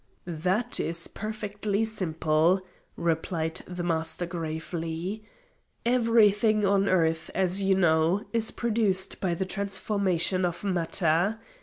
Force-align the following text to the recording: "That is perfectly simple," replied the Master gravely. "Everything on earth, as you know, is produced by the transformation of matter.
"That 0.25 0.79
is 0.79 1.07
perfectly 1.07 1.85
simple," 1.85 2.65
replied 2.95 3.61
the 3.67 3.83
Master 3.83 4.25
gravely. 4.25 5.23
"Everything 5.85 6.65
on 6.65 6.89
earth, 6.89 7.29
as 7.35 7.61
you 7.61 7.75
know, 7.75 8.25
is 8.33 8.49
produced 8.49 9.19
by 9.21 9.35
the 9.35 9.45
transformation 9.45 10.43
of 10.43 10.63
matter. 10.63 11.39